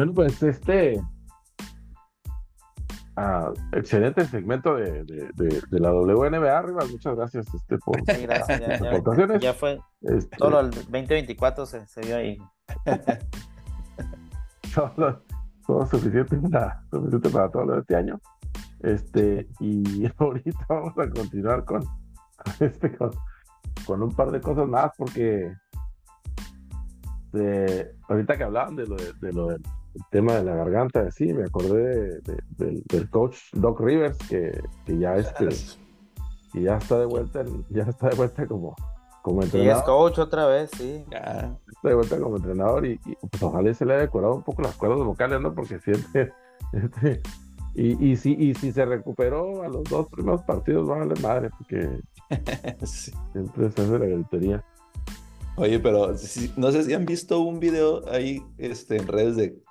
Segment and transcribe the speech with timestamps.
[0.00, 0.98] Bueno, pues este
[3.16, 6.86] ah, excelente segmento de, de, de, la WNBA, arriba.
[6.90, 9.42] Muchas gracias este, por sí, gracias, ya, aportaciones.
[9.42, 10.38] Ya, fue este...
[10.38, 12.38] todo el 2024 se, se vio ahí.
[14.74, 15.22] todo,
[15.66, 18.18] todo suficiente, para, suficiente para todo lo de este año.
[18.78, 21.84] Este, y ahorita vamos a continuar con,
[22.60, 23.10] este, con,
[23.84, 25.52] con un par de cosas más, porque
[27.32, 29.58] de, ahorita que hablaban de lo, de, lo
[29.94, 32.20] del tema de la garganta, sí, me acordé
[32.56, 35.48] del, coach Doc Rivers, que, que ya este,
[36.54, 38.74] y ya está de vuelta, ya está de vuelta como,
[39.22, 39.76] como entrenador.
[39.76, 41.04] Y es coach otra vez, sí.
[41.10, 44.62] Ya está de vuelta como entrenador y, pues, ojalá se le haya decorado un poco
[44.62, 45.54] las cuerdas vocales, ¿no?
[45.54, 46.32] Porque siente,
[46.72, 47.22] este,
[47.74, 51.20] y, y, si, y si se recuperó a los dos primeros partidos, va a valer
[51.20, 52.00] madre, porque
[52.86, 54.64] siempre se hace la gritería.
[55.56, 56.14] Oye, pero
[56.56, 59.62] no sé si han visto un video ahí este, en redes de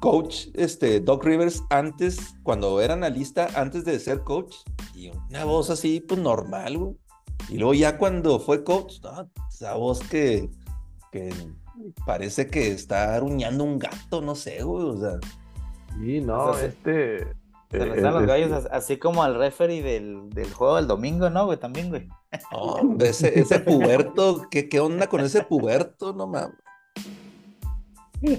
[0.00, 4.56] coach este, Doc Rivers antes, cuando era analista, antes de ser coach,
[4.94, 6.96] y una voz así, pues normal, güey.
[7.48, 8.96] Y luego ya cuando fue coach,
[9.48, 10.50] esa voz que,
[11.12, 11.32] que
[12.04, 15.18] parece que está aruñando un gato, no sé, güey, o sea.
[15.98, 17.36] Sí, no, este...
[17.70, 21.44] Se le están los gallos así como al referee del, del, juego del domingo, ¿no,
[21.44, 21.58] güey?
[21.58, 22.08] También, güey.
[22.52, 26.12] Oh, ese, ese puberto, ¿qué, ¿qué onda con ese puberto?
[26.12, 26.56] No mames.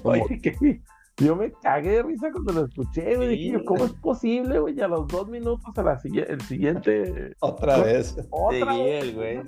[0.03, 0.81] Oye, que
[1.19, 3.29] yo me cagué de risa cuando lo escuché, güey.
[3.29, 4.79] Dije, ¿cómo es posible, güey?
[4.81, 7.35] a los dos minutos a la el siguiente.
[7.39, 8.15] Otra vez.
[8.29, 9.15] Otra vez.
[9.15, 9.39] güey.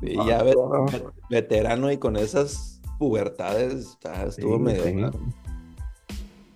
[0.00, 0.16] Sí.
[0.26, 0.44] ya
[1.30, 5.10] veterano y con esas pubertades, estuvo medio.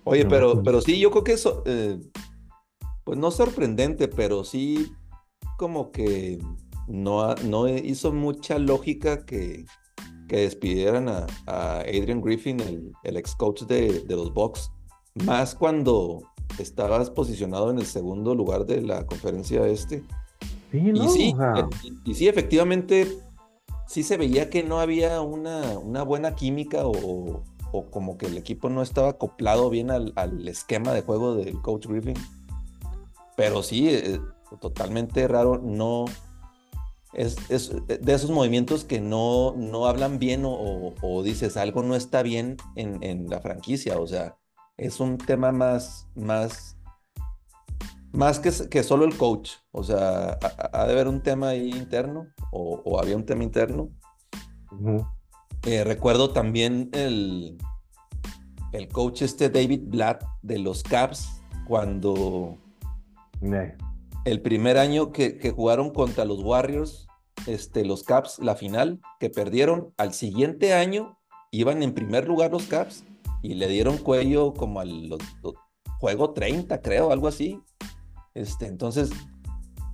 [0.03, 1.99] Oye, pero, pero sí, yo creo que eso, eh,
[3.03, 4.91] pues no sorprendente, pero sí
[5.57, 6.39] como que
[6.87, 9.65] no, no hizo mucha lógica que,
[10.29, 11.27] que despidieran a,
[11.81, 14.71] Adrian Griffin, el, el ex coach de, de, los Bucks,
[15.25, 16.21] más cuando
[16.57, 20.03] estabas posicionado en el segundo lugar de la conferencia este.
[20.71, 21.65] Sí, y, sí eh,
[22.05, 23.17] y, sí, efectivamente,
[23.87, 28.37] sí se veía que no había una, una buena química o, o como que el
[28.37, 32.15] equipo no estaba acoplado bien al, esquema de juego del coach Griffin.
[33.35, 34.21] Pero sí, eh,
[34.61, 36.05] totalmente raro, no...
[37.13, 42.57] Es, de esos movimientos que no, no hablan bien o, dices algo no está bien
[42.75, 43.99] en, la franquicia.
[43.99, 44.37] O sea,
[44.77, 46.77] es un tema más, más,
[48.11, 49.51] más que, que solo el coach.
[49.71, 50.37] O sea,
[50.71, 53.89] ha, de haber un tema ahí interno o, había un tema interno.
[55.65, 57.57] Eh, recuerdo también el,
[58.71, 62.57] el coach este David Blatt de los Caps cuando
[64.25, 67.07] el primer año que, jugaron contra los Warriors,
[67.47, 71.17] este, los Caps, la final, que perdieron, al siguiente año
[71.51, 73.03] iban en primer lugar los Caps
[73.41, 75.17] y le dieron cuello como al
[75.99, 77.59] juego 30, creo, algo así.
[78.33, 79.09] Este, entonces,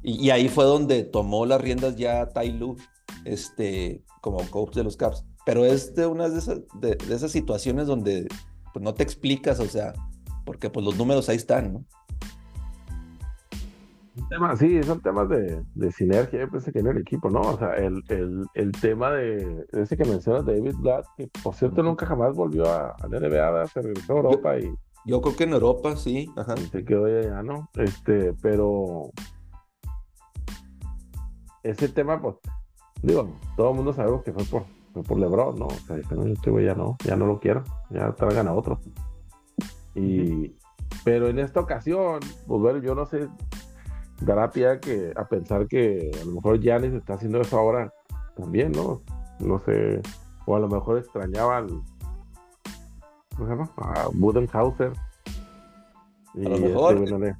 [0.03, 2.75] y, ahí fue donde tomó las riendas ya Tai Lu,
[3.23, 7.87] este, como coach de los Caps pero es de una de esas, de, esas situaciones
[7.87, 8.27] donde
[8.73, 9.93] pues no te explicas, o sea,
[10.43, 11.85] porque pues los números ahí están, ¿no?
[14.29, 17.41] Tema, sí, son temas de, de sinergia, yo pensé que en el equipo, ¿no?
[17.41, 21.83] O sea, el, el, el tema de ese que mencionas, David Blatt, que por cierto
[21.83, 24.73] nunca jamás volvió a, la NBA, se regresó a Europa y...
[25.05, 26.31] Yo creo que en Europa, sí.
[26.35, 26.55] Ajá.
[26.57, 27.69] Se quedó allá, ¿no?
[27.75, 29.11] Este, pero...
[31.61, 32.35] Ese tema, pues,
[33.03, 34.63] digo, todo el mundo sabemos que fue por,
[35.03, 35.67] por LeBron, ¿no?
[35.67, 38.79] O sea, este güey ya no, ya no lo quiero, ya traigan a otro.
[39.93, 40.55] Y,
[41.03, 43.27] pero en esta ocasión, pues bueno, yo no sé,
[44.21, 47.93] dará pie que, a pensar que a lo mejor Giannis está haciendo eso ahora
[48.35, 49.01] también, ¿no?
[49.39, 50.01] No sé,
[50.45, 51.67] o a lo mejor extrañaba al,
[53.35, 53.71] ¿cómo se llama?
[53.77, 54.93] A Budenhauser.
[56.35, 57.03] a lo mejor.
[57.03, 57.35] Este,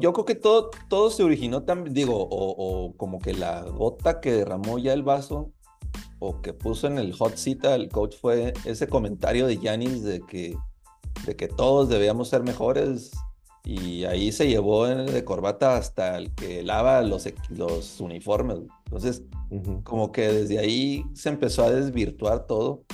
[0.00, 4.20] yo creo que todo, todo se originó también, digo, o, o, como que la gota
[4.20, 5.52] que derramó ya el vaso
[6.18, 10.20] o que puso en el hot seat al coach fue ese comentario de Yanis de
[10.20, 10.56] que,
[11.24, 13.12] de que todos debíamos ser mejores
[13.64, 18.58] y ahí se llevó de corbata hasta el que lava los, los uniformes.
[18.86, 19.22] Entonces,
[19.84, 22.84] como que desde ahí se empezó a desvirtuar todo.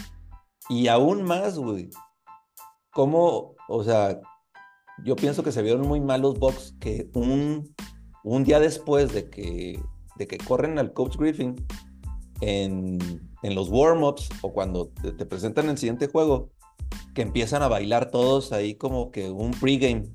[0.68, 1.90] Y aún más, güey,
[2.90, 4.20] como, o sea,
[5.04, 7.74] yo pienso que se vieron muy mal los Bucks que un,
[8.24, 9.80] un día después de que,
[10.16, 11.54] de que corren al coach Griffin,
[12.40, 12.98] en,
[13.42, 16.50] en los warm-ups o cuando te, presentan el siguiente juego,
[17.14, 20.06] que empiezan a bailar todos ahí como que un pregame.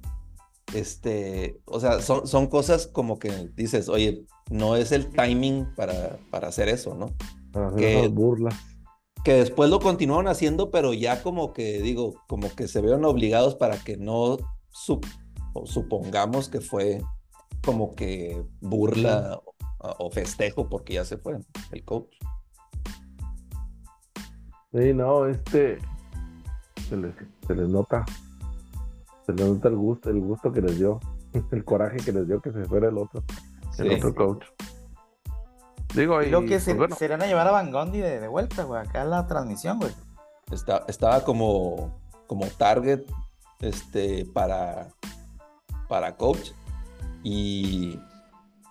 [0.74, 6.18] Este, o sea, son, son cosas como que dices, oye, no es el timing para,
[6.30, 7.08] para hacer eso, ¿no?
[7.52, 8.56] Para hacer burlas.
[9.24, 13.56] que después lo continuaron haciendo, pero ya como que, digo, como que se vieron obligados
[13.56, 14.38] para que no
[15.66, 17.02] supongamos que fue
[17.64, 19.42] como que burla
[19.78, 21.40] o, festejo porque ya se fue
[21.72, 22.16] el coach.
[24.74, 25.80] Sí, no, este
[26.88, 27.14] se les,
[27.46, 28.06] se les nota,
[29.32, 31.00] se les nota el gusto, el gusto que les dio,
[31.52, 33.24] el coraje que les dio que se fuera el otro,
[33.78, 34.46] el otro coach.
[35.96, 39.02] Digo, y, Creo que se, pues, a llevar a Van Gondi de, vuelta, güey, acá
[39.04, 39.92] en la transmisión, güey.
[40.52, 43.02] Está, estaba como, como target
[43.60, 44.88] este, para,
[45.90, 46.52] para coach.
[47.24, 48.00] Y,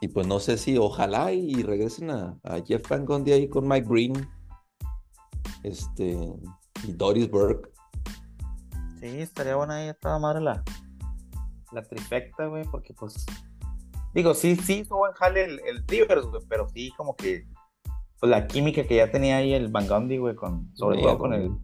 [0.00, 3.86] y pues no sé si ojalá y regresen a, Jeff Van Gundy ahí con Mike
[3.88, 4.28] Green
[5.62, 6.18] este,
[6.84, 7.70] y Doris Burke.
[9.00, 10.62] Sí, estaría buena ahí toda madre la,
[11.72, 13.26] la trifecta, güey, porque pues
[14.12, 17.46] Digo, sí, sí hizo buen jale el, el Rivers, güey, pero sí como que
[18.18, 21.32] pues la química que ya tenía ahí el Van Gundy, güey, con, sobre todo con
[21.32, 21.56] el...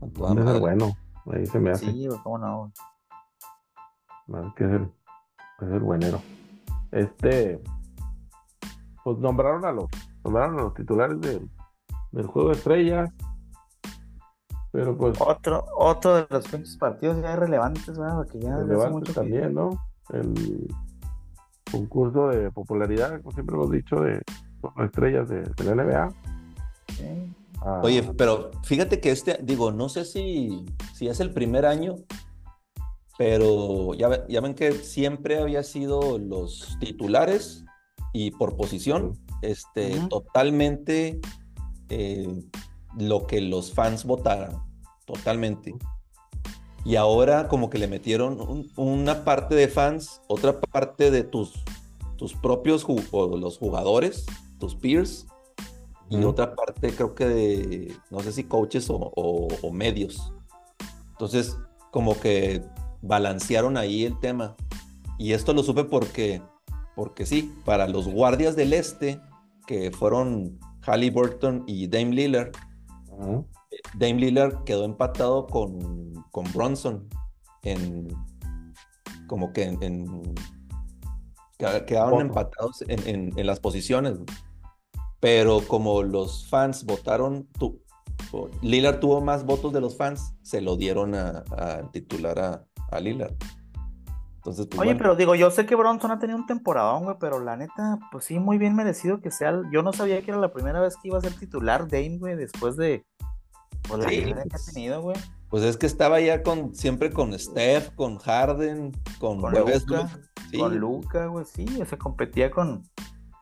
[0.00, 0.96] Bueno,
[1.32, 1.90] ahí se me hace.
[1.90, 2.72] Sí, güey, cómo no,
[4.26, 4.54] güey.
[4.54, 4.92] que es el,
[5.62, 6.22] es el buenero.
[6.92, 7.60] Este,
[9.02, 9.86] pues nombraron a los,
[10.22, 13.10] nombraron a los titulares del juego de estrellas.
[14.78, 15.20] Pero pues.
[15.20, 18.26] Otro, otro de los partidos ya relevantes, ¿verdad?
[18.28, 19.70] Que ya relevantes también, ¿no?
[20.10, 20.68] El
[21.70, 24.22] concurso de popularidad, como siempre hemos dicho, de
[24.84, 26.14] estrellas de, la NBA.
[27.60, 27.80] Ah.
[27.82, 30.64] Oye, pero fíjate que este, digo, no sé si,
[30.94, 31.96] si es el primer año,
[33.18, 37.64] pero ya, ya ven que siempre había sido los titulares
[38.12, 41.20] y por posición, este, totalmente
[41.88, 42.42] eh,
[42.96, 44.56] lo que los fans votaran,
[45.08, 45.74] totalmente.
[46.84, 51.54] Y ahora como que le metieron una parte de fans, otra parte de tus,
[52.16, 54.26] tus propios los jugadores,
[54.58, 55.26] tus peers,
[56.10, 60.32] y otra parte creo que de, no sé si coaches o, medios.
[61.10, 61.58] Entonces,
[61.90, 62.62] como que
[63.02, 64.56] balancearon ahí el tema.
[65.18, 66.40] Y esto lo supe porque,
[66.96, 69.20] porque sí, para los guardias del este,
[69.66, 72.52] que fueron Halliburton y Dame Lillard,
[73.94, 77.08] Dame Lillard quedó empatado con, con Bronson
[77.62, 78.08] en
[79.26, 80.34] como que en,
[81.58, 84.18] quedaron empatados en, las posiciones.
[85.20, 87.48] Pero como los fans votaron,
[88.62, 93.34] Lillard tuvo más votos de los fans, se lo dieron al titular a, a Lillard.
[94.36, 97.40] Entonces, pues, Oye, pero digo, yo sé que Bronson ha tenido un temporadón, güey, pero
[97.40, 99.60] la neta, pues sí, muy bien merecido que sea.
[99.72, 102.36] Yo no sabía que era la primera vez que iba a ser titular Dame, güey,
[102.36, 103.04] después de
[103.88, 105.16] pues, la que ha tenido, güey.
[105.48, 110.10] Pues es que estaba ya con siempre con Steph, con Harden, con, con Luca,
[110.56, 112.84] con Luca, güey, sí, o sea, competía con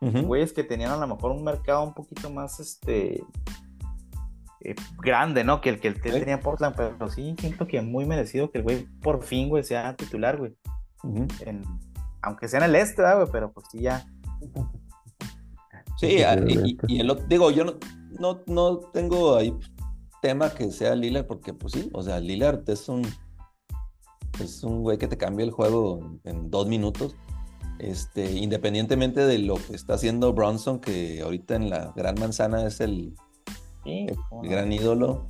[0.01, 3.25] güeyes que tenían a lo mejor un mercado un poquito más este
[4.61, 5.61] eh, grande, ¿no?
[5.61, 8.65] Que el que el que tenía Portland, pero sí siento que muy merecido que el
[8.65, 10.57] güey por fin, güey, sea titular, güey.
[12.23, 14.07] Aunque sea en el este, güey, pero pues sí ya.
[15.99, 16.19] Sí,
[16.89, 17.65] y, el, digo, yo
[18.19, 19.57] no, no, tengo ahí
[20.23, 23.07] tema que sea Lillard, porque pues sí, o sea, Lillard es un
[24.41, 27.15] es un güey que te cambia el juego en dos minutos.
[27.79, 32.81] Este, independientemente de lo que está haciendo Bronson, que ahorita en la Gran Manzana es
[32.81, 33.15] el,
[34.43, 35.29] gran ídolo.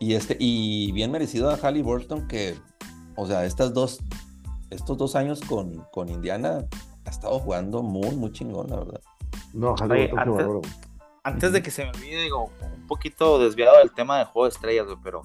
[0.00, 2.54] Y este, y bien merecido a Halliburton, que,
[3.16, 4.00] o sea, estas dos
[4.70, 6.66] estos dos años con, con Indiana
[7.04, 9.00] ha estado jugando muy, muy chingón, la verdad.
[9.54, 10.10] No, antes,
[11.36, 14.86] de que se me olvide, digo, un poquito desviado del tema del juego de estrellas,
[14.86, 15.22] güey, pero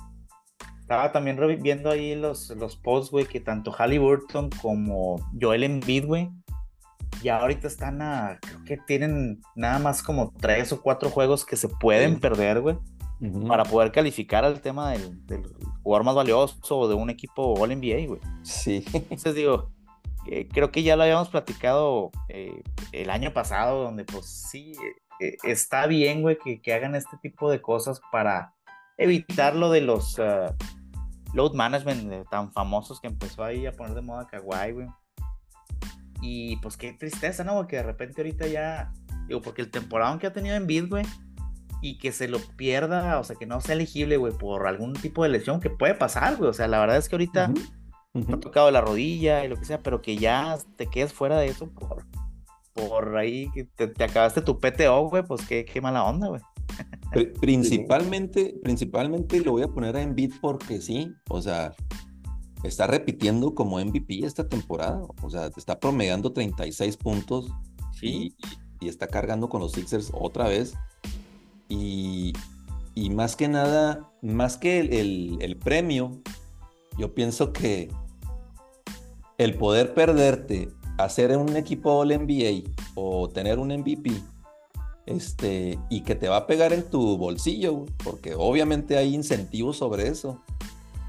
[0.80, 6.30] estaba también viendo ahí los, los posts, güey, que tanto Halliburton como Joel Embiid, güey,
[7.22, 11.56] ya ahorita están a, creo que tienen nada más como tres o cuatro juegos que
[11.56, 12.78] se pueden perder, güey,
[13.48, 15.44] para poder calificar al tema del, del,
[15.82, 18.22] jugador más valioso de un equipo All NBA, güey.
[18.42, 18.84] Sí.
[18.94, 19.72] Entonces digo,
[20.26, 24.74] eh, creo que ya lo habíamos platicado eh, el año pasado, donde pues sí,
[25.20, 28.54] eh, está bien, güey, que, hagan este tipo de cosas para
[28.98, 30.54] evitar lo de los uh,
[31.34, 34.88] load management tan famosos que empezó ahí a poner de moda Kawhi, güey.
[36.22, 37.68] Y pues qué tristeza, ¿no?
[37.68, 38.94] Que de repente ahorita ya,
[39.28, 41.06] digo, porque el temporada que ha tenido en Bid, güey,
[41.82, 45.24] y que se lo pierda, o sea, que no sea elegible, güey, por algún tipo
[45.24, 46.50] de lesión que puede pasar, güey.
[46.50, 47.52] O sea, la verdad es que ahorita
[48.32, 51.48] ha tocado la rodilla y lo que sea, pero que ya te quedes fuera de
[51.48, 52.06] eso por,
[52.74, 56.42] por ahí, que te, acabaste tu PTO, güey, pues qué, qué mala onda, güey.
[57.42, 61.74] Principalmente, principalmente lo voy a poner a Embiid porque sí, o sea,
[62.64, 67.52] está repitiendo como MVP esta temporada, o sea, está promediando 36 puntos
[68.02, 68.34] y,
[68.80, 70.74] y, está cargando con los Sixers otra vez
[71.70, 72.34] Y,
[72.96, 76.20] y más que nada, más que el, el- el premio,
[76.98, 77.90] yo pienso que
[79.38, 84.12] el poder perderte, hacer un equipo All NBA o tener un MVP,
[85.06, 90.08] este, y que te va a pegar en tu bolsillo, porque obviamente hay incentivos sobre
[90.08, 90.42] eso.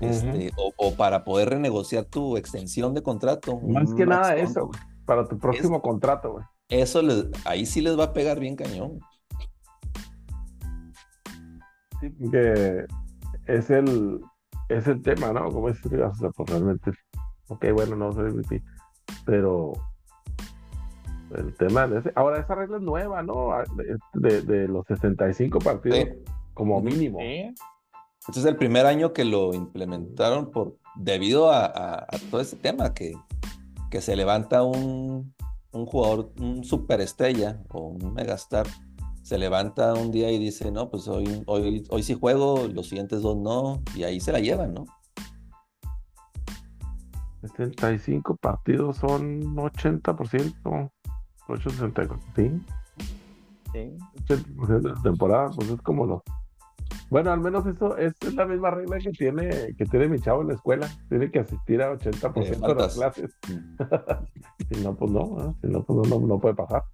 [0.00, 3.60] Este, o, o para poder renegociar tu extensión de contrato.
[3.60, 4.70] Más que nada eso,
[5.06, 6.44] para tu próximo contrato, güey.
[6.68, 8.98] Eso les- ahí sí les va a pegar bien cañón.
[12.00, 12.12] Sí,
[13.46, 14.20] es el,
[14.68, 15.50] es el tema, ¿no?
[15.50, 16.90] Como es, o sea, pues realmente,
[17.48, 18.62] ok, bueno, no soy MVP,
[19.24, 19.72] pero
[21.36, 23.52] el tema de ese, ahora esa regla es nueva, ¿no?
[23.52, 23.64] Ah,
[24.14, 26.08] De, de- los 65 partidos Sí.
[26.54, 27.18] como mínimo.
[27.18, 27.54] Sí.
[28.28, 32.56] Este es el primer año que lo implementaron por, debido a, a- a todo este
[32.56, 33.12] tema, que,
[33.90, 35.34] que se levanta un,
[35.72, 38.66] un jugador, un superestrella o un megastar,
[39.22, 43.22] se levanta un día y dice, no, pues hoy, hoy, hoy sí juego, los siguientes
[43.22, 44.84] dos no, y ahí se la llevan, ¿no?
[47.48, 50.90] 75 partidos son 80%,
[51.48, 52.60] 864, sí,
[53.72, 53.96] Sí.
[54.28, 56.22] 80% de la temporada, pues es como lo.
[57.10, 60.42] Bueno, al menos eso es, es la misma regla que tiene, que tiene mi chavo
[60.42, 60.88] en la escuela.
[61.08, 63.36] Tiene que asistir a 80% de las clases.
[64.70, 65.56] Si no, pues no, ¿no?
[65.60, 66.84] si no, pues no, no, no puede pasar.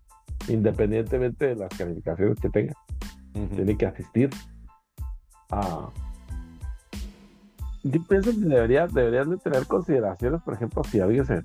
[0.48, 2.74] Independientemente de las calificaciones que tenga,
[3.32, 4.30] tiene que asistir
[5.50, 5.90] a.
[7.82, 11.44] Yo pienso que deberías, deberían de tener consideraciones, por ejemplo, si alguien se.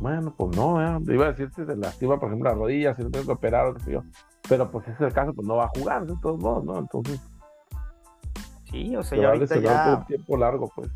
[0.00, 1.00] Bueno, pues no, ¿eh?
[1.12, 3.66] iba a decir si se lastima, por ejemplo, la rodilla, si no tengo que operar
[3.66, 4.02] o qué sé yo.
[4.48, 6.64] Pero pues si ese es el caso, pues no va a jugar, de todos modos,
[6.64, 6.78] ¿no?
[6.78, 7.20] Entonces,
[8.70, 10.90] Sí, o sea, se ya ahorita ya, un tiempo largo, pues.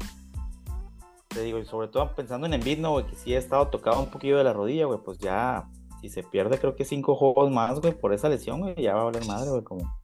[1.29, 3.07] te digo, y sobre todo pensando en Embiid, ¿no, güey?
[3.07, 5.69] Que sí ha estado tocado un poquillo de la rodilla, güey, pues ya,
[6.01, 9.03] si se pierde, creo que cinco juegos más, güey, por esa lesión, güey, ya va
[9.03, 10.02] a valer madre, güey, como...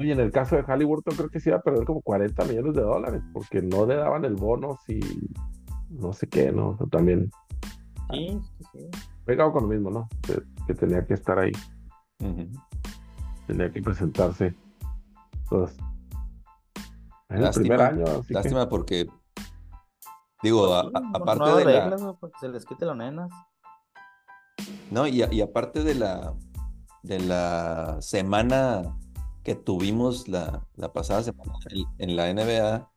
[0.00, 2.74] Y en el caso de Halliburton creo que sí iba a perder como 40 millones
[2.74, 4.98] de dólares porque no le daban el bono si
[5.90, 6.70] no sé qué, ¿no?
[6.70, 7.30] O sea, también
[8.10, 8.90] Sí, sí, sí.
[9.24, 10.08] pegado con lo mismo, ¿no?
[10.22, 11.52] Que, que tenía que estar ahí,
[13.46, 14.54] tenía que presentarse.
[15.48, 15.72] Pues,
[17.28, 19.06] es el Lástima, primer año, que Lástima porque,
[20.42, 22.02] digo, a- Sí, a- no- aparte de la, reglas,
[22.40, 23.30] se les quite las nenas.
[24.90, 26.34] No, y, a- y aparte de la,
[27.02, 28.82] de la semana
[29.48, 32.92] que tuvimos la, la pasada semana en, en la NBA,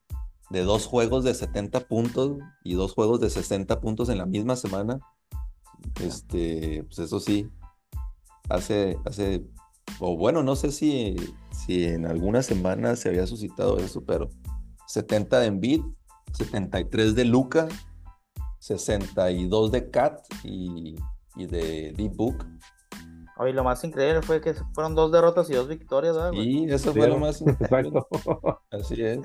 [0.50, 4.58] de dos juegos de 70 puntos y dos juegos de 60 puntos en la misma
[4.58, 5.00] semana,
[6.02, 7.50] este, pues eso sí,
[8.50, 9.46] hace, hace,
[10.02, 11.16] o bueno, no sé si,
[11.52, 14.30] si en alguna semana se había suscitado eso, pero
[14.88, 15.82] 70 de Embiid,
[16.34, 17.70] 73 de Luca,
[18.60, 20.98] 62 de Cat y,
[21.38, 22.46] y de D-Book.
[23.38, 26.32] Oye, lo más increíble fue que fueron dos derrotas y dos victorias, ¿verdad?
[26.34, 28.08] Y eso Sí, fue lo más Exacto.
[28.72, 29.20] Así es.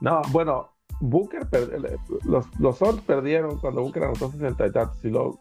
[0.00, 0.70] No, bueno,
[1.00, 5.40] Booker, per- los, los Suns perdieron cuando Booker anotó 60 y tantos y luego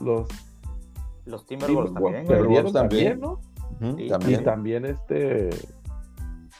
[0.00, 0.28] los
[1.24, 3.20] Los Timberwolves Timberwolves también, perdieron también.
[3.20, 3.96] también, ¿no?
[3.96, 4.08] Sí, Y
[4.44, 4.84] También.
[4.86, 5.50] este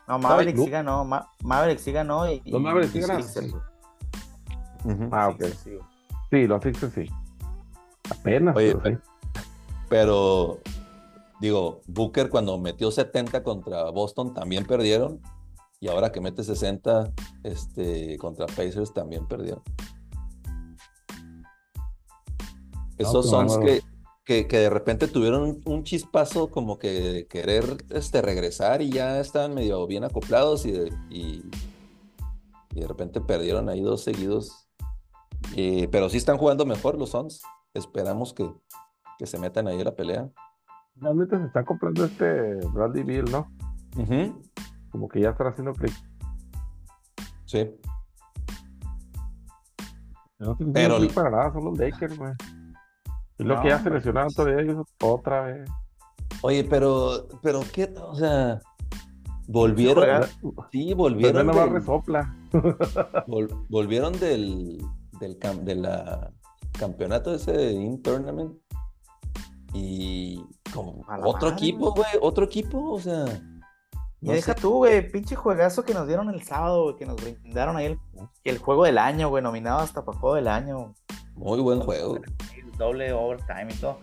[0.09, 2.43] No, Maverick sí ganó, Ma- Maverick sí ganó y...
[2.47, 2.93] Los Mavericks
[3.33, 3.52] sí.
[4.85, 5.09] Ujú.
[5.12, 5.43] Ah, ok.
[5.62, 5.78] Sí.
[6.31, 7.07] Sí, los Sixers sí.
[8.11, 9.02] Apenas, Oye, pero sí.
[9.94, 10.58] Pero,
[11.40, 15.22] digo, Booker cuando metió 70 contra Boston también perdieron.
[15.78, 17.12] Y ahora que mete 60
[17.44, 19.62] este, contra Pacers también perdieron.
[22.98, 23.82] Esos qué Suns que,
[24.24, 28.90] que, que de repente tuvieron un, un chispazo como que de querer este, regresar y
[28.90, 31.40] ya estaban medio bien acoplados y de, y,
[32.74, 34.66] y de repente perdieron ahí dos seguidos.
[35.54, 37.42] Eh, pero sí están jugando mejor los Suns.
[37.74, 38.50] Esperamos que,
[39.18, 40.28] que se metan ahí a la pelea.
[40.97, 43.50] Realmente se está comprando este Bradley Bill, ¿no?
[44.90, 45.92] Como que ya están haciendo clic.
[47.47, 47.71] Sí.
[50.38, 52.33] No Pero- clic para nada, son los Lakers, güey.
[53.38, 55.68] Y lo No, que ya seleccionaron todavía ellos otra vez.
[56.42, 58.61] Oye, pero, pero qué, o sea,
[59.49, 60.04] volvieron,
[60.71, 62.37] sí, Pero volvieron, no del, resopla.
[63.26, 64.78] vol- volvieron del,
[65.21, 66.30] del cam- de la
[66.78, 68.52] campeonato ese de In Tournament
[69.75, 70.40] y
[70.73, 73.25] como otro madre, equipo, güey, otro equipo, o sea,
[74.21, 74.61] Y deja sé.
[74.61, 77.99] tú, güey, pinche juegazo que nos dieron el sábado, güey, que nos brindaron ahí el,
[78.45, 80.95] el juego del año, güey, nominado hasta para juego del año.
[81.35, 82.19] muy buen juego.
[82.78, 83.99] Doble overtime y todo.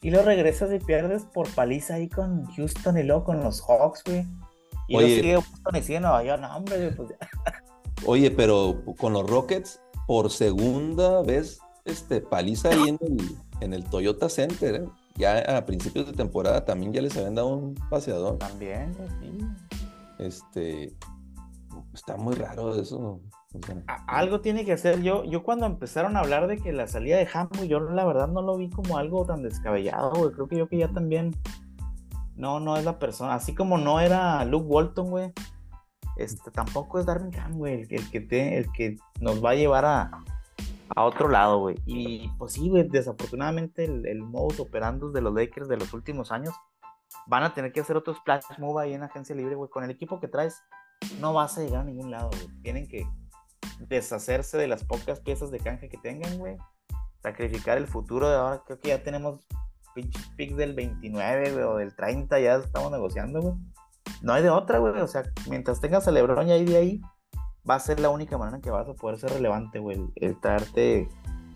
[0.00, 4.02] Y luego regresas y pierdes por paliza ahí con Houston y luego con los Hawks,
[4.04, 4.24] güey.
[4.86, 5.16] Y luego Oye.
[5.16, 7.18] sigue Houston y sigue Nueva York, no, hombre, güey, pues ya.
[8.06, 13.84] Oye, pero con los Rockets, por segunda vez, este, paliza ahí en el, en el
[13.84, 14.88] Toyota Center, ¿eh?
[15.16, 18.38] ya a principios de temporada también ya les habían dado un paseador.
[18.38, 19.38] También, sí.
[20.18, 20.96] Este,
[21.92, 23.20] está muy raro eso.
[24.06, 25.02] algo tiene que hacer.
[25.02, 28.28] Yo, yo cuando empezaron a hablar de que la salida de Hambo, yo la verdad
[28.28, 30.32] no lo vi como algo tan descabellado, güey.
[30.32, 31.34] Creo que yo que ya también
[32.36, 33.34] no, no es la persona.
[33.34, 35.32] Así como no era Luke Walton, güey.
[36.16, 39.84] Este, tampoco es Darwin Ham, güey, el, que te, el que nos va a llevar
[39.84, 40.10] a,
[40.94, 41.76] a otro lado, güey.
[41.86, 46.32] Y pues sí, güey, desafortunadamente el, el modus operandus de los Lakers de los últimos
[46.32, 46.54] años
[47.26, 49.70] van a tener que hacer otro splash move ahí en agencia libre, güey.
[49.70, 50.62] Con el equipo que traes,
[51.20, 52.48] no vas a llegar a ningún lado, güey.
[52.62, 53.06] Tienen que
[53.80, 56.56] deshacerse de las pocas piezas de canje que tengan, güey.
[57.22, 58.62] Sacrificar el futuro de ahora.
[58.66, 59.46] Creo que ya tenemos
[59.94, 63.54] pinches picks del 29, güey, o del 30, ya estamos negociando, güey.
[64.22, 65.00] No hay de otra, güey.
[65.00, 67.00] O sea, mientras tengas a LeBron y ahí de ahí,
[67.68, 69.98] va a ser la única manera en que vas a poder ser relevante, güey.
[70.16, 71.08] El, traerte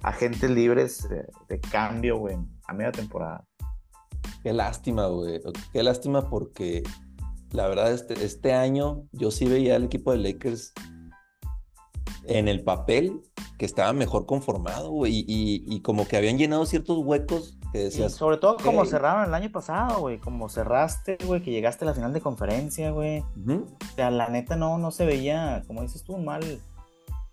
[0.03, 1.09] agentes libres
[1.49, 3.45] de, cambio, güey, a media temporada.
[4.43, 5.41] Qué lástima, güey.
[5.73, 6.83] Qué lástima porque
[7.51, 10.73] la verdad este, este año yo sí veía al equipo de Lakers
[12.25, 13.21] en el papel
[13.63, 18.13] que estaba mejor conformado, güey, y, como que habían llenado ciertos huecos que decías.
[18.13, 21.95] sobre todo como cerraron el año pasado, güey, como cerraste, güey, que llegaste a la
[21.95, 23.21] final de conferencia, güey.
[23.21, 26.61] O sea, la neta no, no se veía, como dices tú, un mal,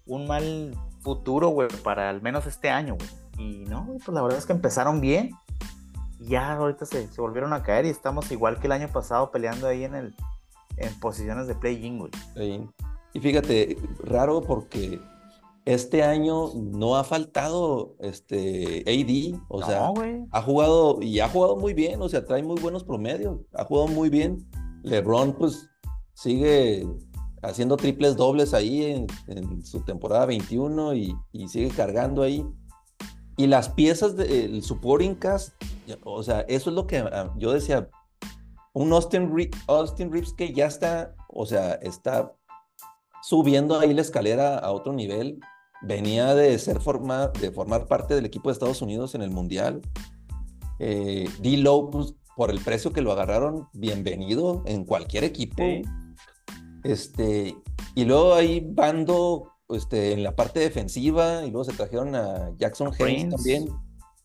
[0.05, 3.09] un mal futuro, güey, para al menos este año, güey.
[3.39, 5.31] Y no, güey, pues la verdad es que empezaron bien.
[6.19, 9.31] Y ya ahorita se, se, volvieron a caer y estamos igual que el año pasado
[9.31, 10.15] peleando ahí en el
[10.77, 12.11] en posiciones de play-in, güey.
[13.13, 15.01] Y fíjate, raro porque
[15.69, 19.91] este año no ha faltado este AD, o sea,
[20.31, 23.87] ha jugado y ha jugado muy bien, o sea, trae muy buenos promedios, ha jugado
[23.87, 24.49] muy bien.
[24.81, 25.69] LeBron pues
[26.13, 26.87] sigue
[27.43, 31.15] haciendo triples dobles ahí en, su temporada 21 y,
[31.47, 32.43] sigue cargando ahí.
[33.37, 35.53] Y las piezas del supporting cast,
[36.03, 37.87] o sea, eso es lo que ah, yo decía,
[38.73, 39.29] un Austin,
[39.67, 42.33] Austin Reeves que ya está, o sea, está
[43.21, 45.39] subiendo ahí la escalera a otro nivel
[45.81, 49.81] venía de ser forma, de formar parte del equipo de Estados Unidos en el Mundial.
[50.79, 55.63] Eh, D-Low, pues, por el precio que lo agarraron, bienvenido en cualquier equipo.
[56.83, 57.57] Este,
[57.95, 62.91] y luego ahí Bando este, en la parte defensiva, y luego se trajeron a Jackson
[62.97, 63.69] Haynes también.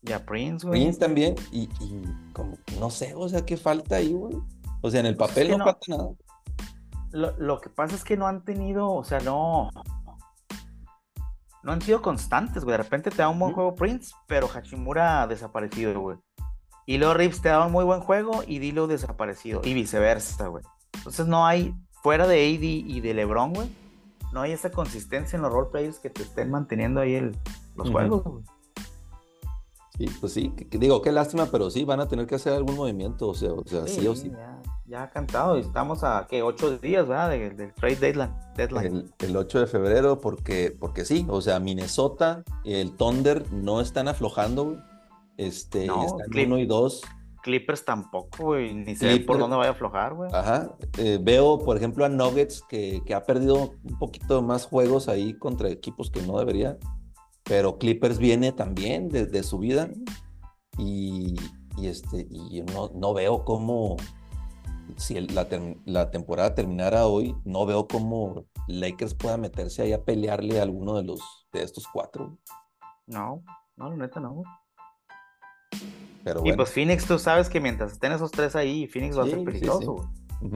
[0.01, 0.81] Y a Prince, güey.
[0.81, 1.67] Prince también, y,
[2.31, 4.37] como, no sé, o sea, ¿qué falta ahí, güey?
[4.81, 6.09] O sea, en el papel no, falta nada.
[7.11, 9.71] Lo, lo, que pasa es que no han tenido, o sea, no,
[11.65, 12.77] no han sido constantes, güey.
[12.77, 16.17] De repente te da un buen juego Prince, pero Hachimura ha desaparecido, güey.
[16.85, 19.61] Y luego Rips te da un muy buen juego y Dilo desaparecido.
[19.63, 20.63] Y viceversa, güey.
[20.93, 21.73] Entonces no hay,
[22.03, 23.67] fuera de AD y de LeBron, güey,
[24.31, 27.35] no hay esa consistencia en los roleplayers que te estén manteniendo ahí el,
[27.75, 28.43] los juegos, güey.
[29.97, 33.29] Sí, pues sí, digo, qué lástima, pero sí, van a tener que hacer algún movimiento,
[33.29, 34.29] o sea, o sea sí, o sí.
[34.87, 36.43] Ya, ha cantado, estamos a, ¿qué?
[36.43, 37.29] Ocho días, ¿verdad?
[37.29, 39.11] Del, trade deadline.
[39.19, 44.09] El, 8 de febrero, porque, porque sí, o sea, Minnesota y el Thunder no están
[44.09, 44.77] aflojando,
[45.37, 47.01] este, están uno y dos.
[47.41, 50.29] Clippers tampoco, güey, ni sé por dónde vaya a aflojar, güey.
[50.33, 55.07] Ajá, eh, veo, por ejemplo, a Nuggets que, que ha perdido un poquito más juegos
[55.07, 56.77] ahí contra equipos que no debería
[57.45, 59.89] pero Clippers viene también de, su vida
[60.77, 61.35] y,
[61.81, 63.97] este, y no, no veo cómo,
[64.97, 65.47] si la,
[65.85, 70.95] la, temporada terminara hoy, no veo cómo Lakers pueda meterse ahí a pelearle a alguno
[70.95, 72.37] de, los, de estos cuatro.
[73.05, 73.43] No,
[73.77, 74.41] no, la neta no.
[76.23, 79.27] Pero y pues Phoenix, tú sabes que mientras estén esos tres ahí, Phoenix va a
[79.27, 80.09] ser peligroso.
[80.41, 80.49] Sí,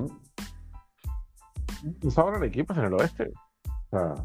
[2.02, 2.12] sí.
[2.12, 3.32] Sobran equipos en el oeste.
[3.68, 4.16] O sea,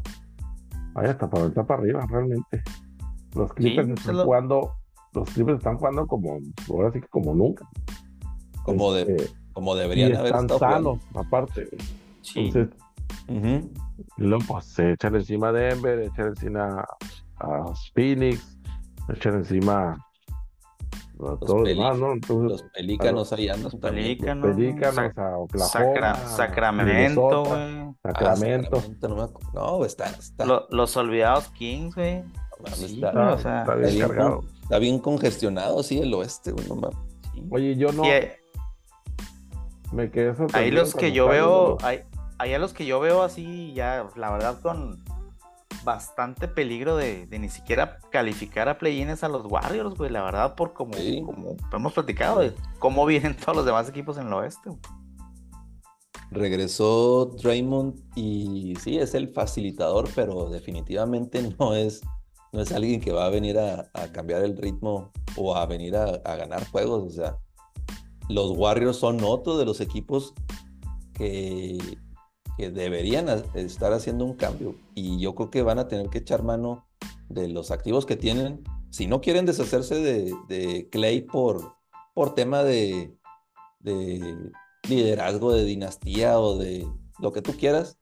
[0.95, 2.63] Vaya, hasta para está para arriba, realmente.
[3.35, 4.71] Los Clippers están jugando,
[5.13, 7.67] los Clippers están jugando como, ahora sí que como nunca.
[8.63, 11.67] Como, de, este, como deberían haber estado sanos, aparte.
[12.21, 12.47] Sí.
[12.47, 12.73] Entonces,
[14.15, 16.85] luego pues, se echan encima a Denver, echan encima
[17.39, 18.57] a, Phoenix,
[19.13, 22.13] echan encima a todos los demás, ¿no?
[22.13, 27.84] Entonces, los pelícanos ahí andan pelícanos, pelícanos a Oklahoma, Sacramento, güey.
[28.05, 28.83] Sacramento.
[29.53, 30.11] no, está,
[30.69, 32.23] los olvidados Kings, güey.
[32.65, 34.43] está, bien cargado.
[34.63, 36.89] Está bien congestionado, sí, el oeste, güey, no
[37.51, 38.03] Oye, yo no.
[39.91, 42.03] me quedé Ahí los que yo veo, ahí,
[42.37, 45.03] ahí a los que yo veo así, ya, la verdad, con
[45.83, 50.73] bastante peligro de, ni siquiera calificar a play-ins a los Warriors, güey, la verdad, por
[50.73, 50.93] como,
[51.25, 54.71] como hemos platicado, de cómo vienen todos los demás equipos en el oeste.
[56.35, 62.01] Regresó Draymond y sí, es el facilitador, pero definitivamente no es
[62.51, 66.17] no es alguien que va a venir a, cambiar el ritmo o a venir a,
[66.37, 67.03] ganar juegos.
[67.03, 67.37] O sea,
[68.29, 70.33] los Warriors son otro de los equipos
[71.13, 71.77] que,
[72.57, 74.75] que deberían estar haciendo un cambio.
[74.93, 76.87] Y yo creo que van a tener que echar mano
[77.27, 78.63] de los activos que tienen.
[78.89, 81.75] Si no quieren deshacerse de, Clay por,
[82.13, 83.17] por tema de,
[83.81, 84.51] de
[84.89, 86.87] liderazgo, de dinastía o de
[87.19, 87.97] lo que tú quieras,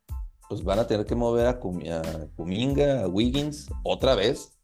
[0.50, 4.58] pues van a tener que mover a, Kuminga, a Wiggins otra vez,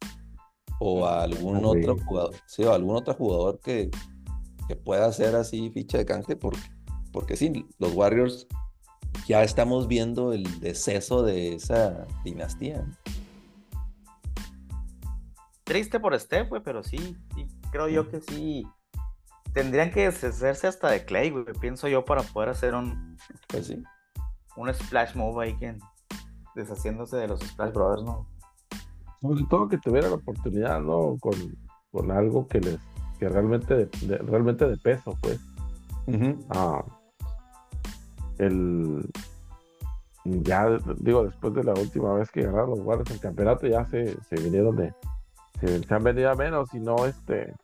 [0.78, 3.90] o a algún otro jugador, sí, o algún otro jugador que,
[4.68, 6.60] que pueda hacer así ficha de canje, porque,
[7.12, 8.46] porque sí, los Warriors
[9.26, 12.86] ya estamos viendo el deceso de esa dinastía.
[15.64, 17.16] Triste por Steph, güey, pero sí,
[17.70, 18.66] creo yo que sí.
[19.52, 23.16] Tendrían que deshacerse hasta de Clay, güey, pienso yo, para poder hacer un.
[23.48, 23.82] Pues sí
[24.56, 25.76] un splash move ahí que
[26.54, 28.26] deshaciéndose de los Splash Brothers, ¿no?
[29.22, 31.16] Sobre todo que tuviera la oportunidad, ¿no?
[31.20, 31.34] Con,
[31.92, 32.78] con algo que les,
[33.18, 35.40] que realmente de, realmente de peso, pues.
[36.50, 36.84] ah,
[38.38, 39.08] el
[40.24, 44.20] ya digo, después de la última vez que ganaron los Warriors el campeonato, ya se,
[44.22, 44.92] se vinieron de,
[45.60, 47.54] se, han venido a menos y no este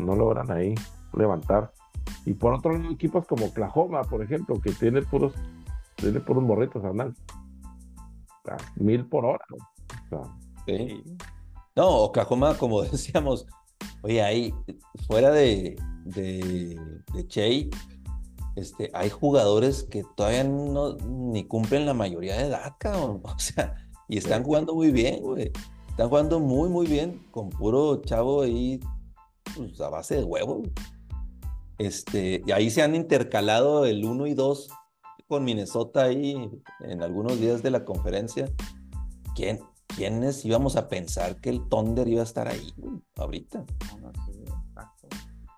[0.00, 0.74] no logran ahí
[1.12, 1.72] levantar.
[2.24, 5.34] Y por otro lado, equipos como Oklahoma, por ejemplo, que tiene puros
[6.02, 7.14] Dile por un morrito, Hernán.
[8.76, 9.44] mil por hora.
[10.66, 11.02] sí.
[11.74, 13.46] No, Oklahoma, como decíamos,
[14.02, 14.54] oye, ahí,
[15.06, 16.78] fuera de, de,
[17.12, 17.70] de
[18.56, 23.22] este, hay jugadores que todavía no ni cumplen la mayoría de edad, cabrón.
[23.24, 23.74] O sea,
[24.08, 25.52] y están jugando muy bien, güey.
[25.88, 28.80] Están jugando muy, muy bien, con puro chavo ahí,
[29.56, 30.62] pues, a base de huevo.
[31.78, 34.68] Este, y ahí se han intercalado el 1 y 2
[35.28, 38.50] con Minnesota ahí en algunos días de la conferencia,
[39.36, 42.72] ¿quién, ¿quiénes íbamos a pensar que el Thunder iba a estar ahí
[43.16, 43.64] ahorita?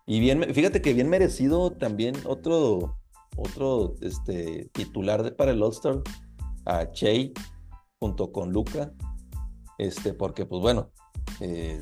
[0.07, 2.99] Y bien, fíjate que bien merecido también otro,
[3.37, 6.03] otro este, titular para el All-Star,
[6.65, 7.33] a Che,
[8.01, 8.93] junto con Luca,
[9.79, 10.91] este, porque pues bueno,
[11.39, 11.81] eh,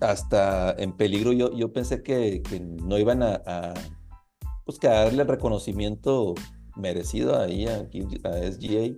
[0.00, 2.42] hasta en peligro yo, yo pensé que,
[2.82, 3.74] no iban a,
[4.64, 6.34] pues que darle el reconocimiento
[6.76, 8.94] merecido ahí a, SGA.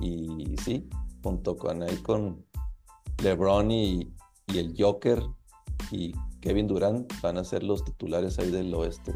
[0.00, 0.88] Y sí,
[1.22, 2.44] junto con ahí con
[3.22, 4.12] LeBron y,
[4.48, 5.20] el Joker
[5.90, 9.12] y Kevin Durant van a ser los titulares ahí del oeste.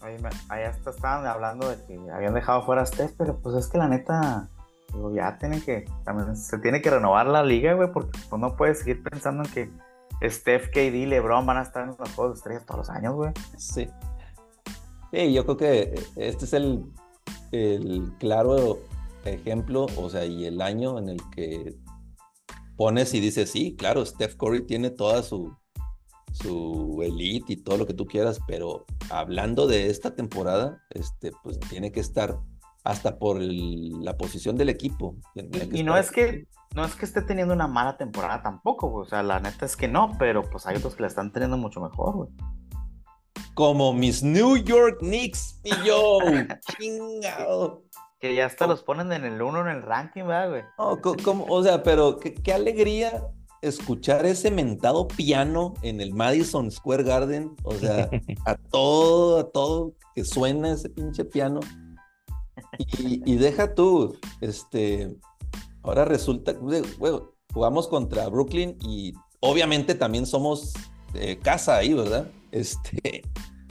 [0.00, 3.76] Ahí, hasta estaban hablando de que habían dejado fuera a Steph, pero pues es que
[3.76, 4.48] la neta,
[5.14, 8.80] ya tienen que, también se tiene que renovar la liga, güey, porque pues no puedes
[8.80, 9.70] seguir pensando en que
[10.28, 13.32] Steph, KD, LeBron van a estar en los Juegos de Estrellas todos los años, güey.
[13.58, 13.88] Sí.
[15.12, 16.84] Sí, yo creo que este es el,
[17.52, 18.78] el claro
[19.24, 21.76] ejemplo, o sea, y el año en el que
[22.76, 25.56] pones y dices, sí, claro, Steph Curry tiene toda su,
[26.32, 31.58] su elite y todo lo que tú quieras, pero hablando de esta temporada, este, pues
[31.60, 32.38] tiene que estar
[32.86, 35.16] hasta por la posición del equipo.
[35.72, 39.22] Y, no es que no es que esté teniendo una mala temporada tampoco, o sea,
[39.22, 42.14] la neta es que no, pero pues hay otros que la están teniendo mucho mejor,
[42.14, 42.28] güey
[43.56, 46.18] como mis New York Knicks, y yo.
[46.78, 47.82] Chingado.
[48.20, 50.62] Que ya hasta los ponen en el uno en el ranking, ¿verdad, güey?
[51.48, 53.26] o sea, pero qué, alegría
[53.62, 57.56] escuchar ese mentado piano en el Madison Square Garden.
[57.62, 58.10] O sea,
[58.46, 61.60] a todo, a todo que suena ese pinche piano.
[62.78, 65.16] Y, deja tú, este,
[65.82, 66.54] ahora resulta,
[66.98, 70.72] bueno, jugamos contra Brooklyn y obviamente también somos
[71.42, 72.30] casa ahí, ¿verdad?
[72.52, 73.22] Este,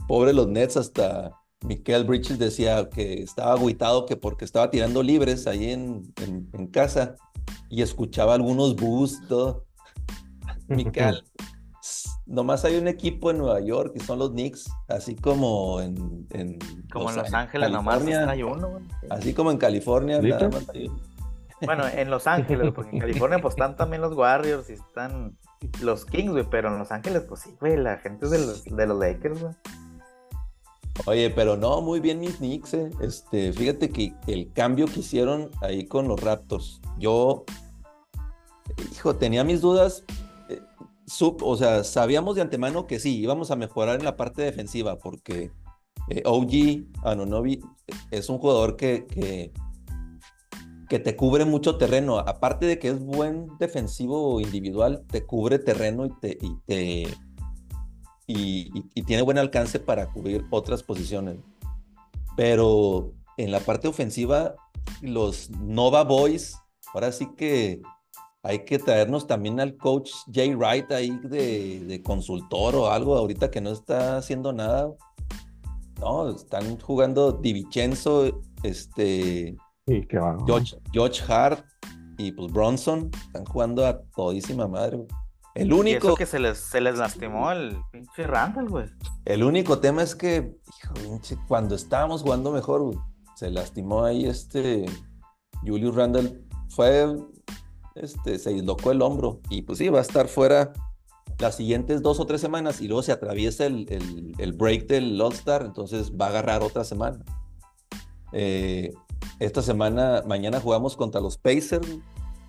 [0.08, 1.32] pobre los Nets, hasta
[1.65, 6.13] Michael Bridges decía que estaba agüitado que porque estaba tirando libres ahí en,
[6.54, 7.15] en, casa
[7.70, 9.65] y escuchaba algunos boosts, todo.
[10.68, 11.24] Michael,
[12.25, 16.59] nomás hay un equipo en Nueva York y son los Knicks, así como en, en
[16.91, 18.79] como Los, en Los Ángeles nomás hay uno.
[19.09, 20.65] Así como en California, nada más
[21.61, 25.38] Bueno, en Los Ángeles, porque en California pues están también los Warriors y están
[25.81, 28.65] los Kings, güey, pero en Los Ángeles, pues sí, güey, la gente es de los,
[28.65, 29.53] de los Lakers, güey.
[31.07, 32.89] Oye, pero no, muy bien mis Knicks, eh.
[33.01, 37.43] Este, fíjate que el cambio que hicieron ahí con los Raptors, yo,
[38.91, 40.03] hijo, tenía mis dudas.
[41.08, 44.98] Sub, o sea, sabíamos de antemano que sí, íbamos a mejorar en la parte defensiva,
[44.98, 45.52] porque
[46.10, 47.62] eh, OG Anonobi
[48.12, 49.52] es un jugador que, que
[50.89, 52.20] que te cubre mucho terreno.
[52.20, 57.08] Aparte de que es buen defensivo individual, te cubre terreno y te, y, te,
[58.28, 61.38] y, tiene buen alcance para cubrir otras posiciones.
[62.36, 64.56] Pero en la parte ofensiva,
[65.02, 66.58] los Nova Boys
[66.94, 67.82] ahora sí que
[68.45, 73.51] hay que traernos también al coach Jay Wright ahí de, de consultor o algo ahorita
[73.51, 74.91] que no está haciendo nada.
[75.99, 80.19] No, están jugando Divicenzo, este, Sí, qué.
[80.47, 81.63] George, George Hart
[82.17, 83.12] y pues Bronson.
[83.27, 84.97] Están jugando a todísima madre.
[84.97, 85.08] güey.
[85.53, 88.88] El Y eso único, que se les, se les lastimó el pinche Randall, güey.
[89.23, 90.53] el único tema es que,
[90.84, 92.97] hijo, pinche, cuando estábamos jugando mejor, güey,
[93.36, 94.86] se lastimó ahí este
[95.62, 96.41] Julius Randle.
[96.69, 97.15] Fue,
[97.95, 100.73] este, se dislocó el hombro y pues sí, va a estar fuera
[101.39, 103.88] las siguientes dos o tres semanas y luego se atraviesa el,
[104.38, 107.23] el- break del All-Star, entonces va a agarrar otra semana.
[108.31, 108.93] Eh,
[109.39, 111.88] esta semana, mañana jugamos contra los Pacers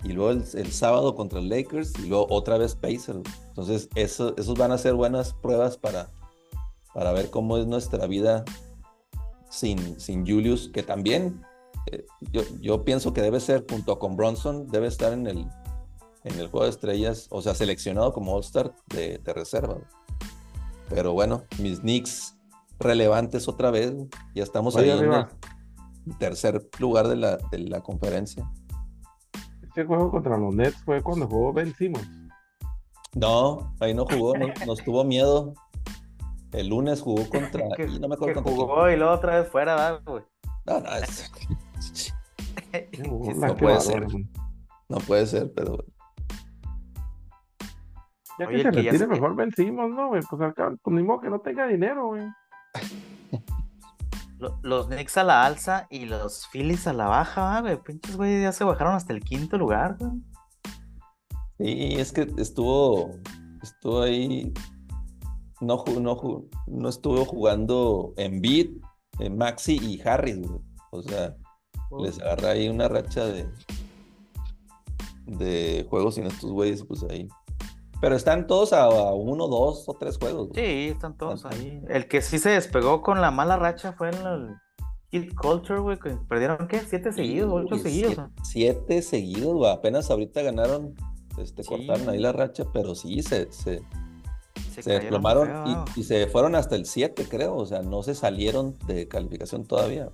[0.04, 3.22] y luego el, el sábado contra el Lakers y luego otra vez Pacers.
[3.48, 6.10] Entonces, eso, esos van a ser buenas pruebas para,
[6.94, 8.44] para ver cómo es nuestra vida
[9.50, 11.40] sin, sin Julius, que también
[11.90, 15.46] eh, yo, yo pienso que debe ser, junto con Bronson, debe estar en el,
[16.24, 19.76] en el juego de estrellas, o sea, seleccionado como All-Star de, de reserva.
[20.88, 22.36] Pero bueno, mis Knicks
[22.78, 23.92] relevantes otra vez,
[24.34, 25.26] ya estamos Oye, ahí en el
[26.18, 28.48] tercer lugar de la, de la conferencia.
[29.62, 32.08] Ese juego contra los Nets fue cuando jugó Ben Simmons.
[33.14, 35.54] No, ahí no jugó, no- nos tuvo miedo.
[36.52, 38.56] El lunes jugó contra, Que, y no me que acuerdo contra quién.
[38.56, 40.22] jugó y luego otra vez fuera, ¿verdad, güey.
[40.66, 41.30] No, no, es-
[43.36, 44.04] No puede ser.
[44.04, 44.28] güey.
[44.88, 45.84] no puede ser, pero
[48.38, 50.22] Ya Oye, que se que ya retire se- mejor Ben Simmons, ¿no, güey?
[50.28, 52.26] Pues acá, pues ni modo que no tenga dinero, güey.
[54.38, 57.82] Lo- Los Knicks a la alza y los Phillies a la baja, ¿va, güey.
[57.82, 60.12] Pinches, güey, ya se bajaron hasta el quinto lugar, güey.
[61.58, 63.12] sí, es que estuvo,
[63.62, 64.52] estuvo ahí,
[65.62, 68.68] no, no, no estuvo jugando en beat,
[69.34, 70.60] Maxi y Harris, güey.
[70.90, 71.34] O sea,
[72.02, 73.48] les agarra ahí una racha de,
[75.26, 77.28] de juegos sin estos güeyes, pues ahí.
[78.00, 80.48] Pero están todos a, a uno, dos o tres juegos.
[80.50, 80.64] güey.
[80.66, 81.82] Sí, están todos Están- ahí.
[81.88, 84.56] El que sí se despegó con la mala racha fue el, el
[85.10, 86.80] Hit Culture, güey, que perdieron, ¿qué?
[86.80, 87.50] ¿Siete seguidos?
[87.52, 88.14] ¿Ocho seguidos?
[88.14, 89.70] siete, siete seguidos, güey.
[89.72, 90.94] Apenas ahorita ganaron,
[91.38, 91.68] este, Sí.
[91.68, 93.80] cortaron ahí la racha, pero sí, se, se,
[94.74, 97.56] Se, se desplomaron y, se fueron hasta el 7, creo.
[97.56, 100.10] O sea, no se salieron de calificación todavía.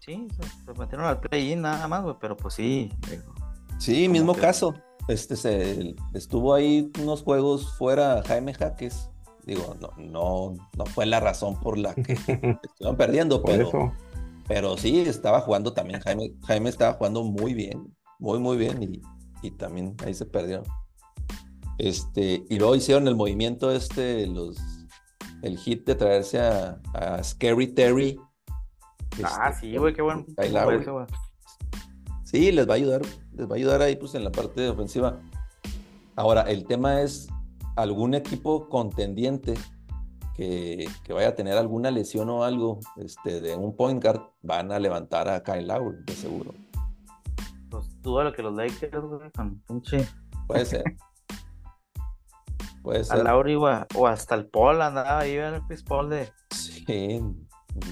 [0.00, 0.26] Sí,
[0.64, 2.90] se, metieron al play-in nada más, güey, pero pues sí.
[3.08, 3.34] digo,
[3.78, 4.74] Sí, mismo que- caso.
[5.08, 9.08] Este se estuvo ahí unos juegos fuera Jaime Jaques.
[9.44, 12.12] Digo, no, no, no fue la razón por la que
[12.62, 13.92] estuvieron perdiendo, Por pero, eso.
[14.46, 16.00] pero sí estaba jugando también.
[16.00, 19.00] Jaime, Jaime estaba jugando muy bien, muy, muy bien, y,
[19.42, 20.64] y también ahí se perdieron.
[21.78, 24.58] Este, y luego hicieron el movimiento este, los,
[25.42, 28.20] el hit de traerse a, a Scary Terry.
[29.24, 30.24] Ah, este, sí, güey, qué bueno.
[30.36, 30.84] Kyle Lowry.
[30.84, 31.06] güey.
[32.24, 35.20] Sí, les va a ayudar, les va a ayudar ahí pues en la parte ofensiva.
[36.16, 37.28] Ahora, el tema es
[37.76, 39.54] algún equipo contendiente
[40.34, 44.70] que, que vaya a tener alguna lesión o algo este, de un point guard, van
[44.70, 46.54] a levantar a Kyle Lowry, de seguro.
[47.68, 50.06] Pues dudo lo que los Lakers, güey, con pinche
[50.46, 50.84] Puede ser.
[52.82, 53.24] Puede a ser.
[53.24, 57.20] Lauri, güey, o hasta el Paul andaba ahí, el Chris Paul de, Sí,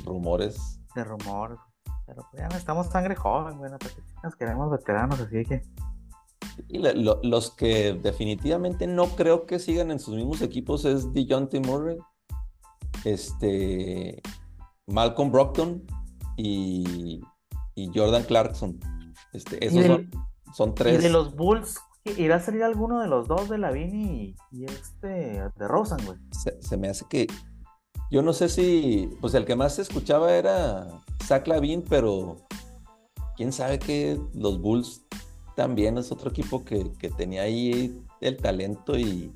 [0.04, 0.77] rumores.
[0.94, 1.58] De rumor.
[2.06, 3.70] Pero pues ya no estamos sangre joven, güey,
[4.22, 5.62] nos queremos veteranos, así que.
[6.68, 11.12] Y la- lo- los que definitivamente no creo que sigan en sus mismos equipos es
[11.12, 11.98] DeJounte Murray,
[13.04, 14.20] este,
[14.86, 15.82] Malcolm Brockton
[16.36, 17.20] y,
[17.74, 18.78] y Jordan Clarkson.
[19.32, 20.10] Este, esos son,
[20.54, 21.02] son Y tres.
[21.02, 21.78] de los Bulls,
[22.16, 26.18] ¿irá a salir alguno de los dos de Lavini y, y este de Rosen, güey?
[26.32, 27.26] Se, se me hace que.
[28.10, 29.10] Yo no sé si.
[29.20, 30.86] Pues el que más se escuchaba era
[31.22, 32.36] Zach Lavin, pero
[33.36, 35.04] quién sabe que los Bulls
[35.54, 39.32] también es otro equipo que, que tenía ahí el talento y,